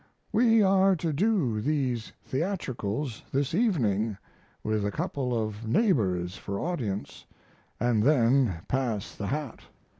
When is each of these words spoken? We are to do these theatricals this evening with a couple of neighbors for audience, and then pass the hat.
We 0.31 0.63
are 0.63 0.95
to 0.95 1.13
do 1.13 1.61
these 1.61 2.11
theatricals 2.23 3.21
this 3.31 3.53
evening 3.53 4.17
with 4.63 4.83
a 4.83 4.89
couple 4.89 5.39
of 5.39 5.67
neighbors 5.67 6.35
for 6.37 6.59
audience, 6.59 7.27
and 7.79 8.01
then 8.01 8.61
pass 8.67 9.13
the 9.13 9.27
hat. 9.27 9.59